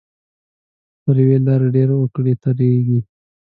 [1.03, 2.99] پر یوې لارې ډېر وګړي تېریږي.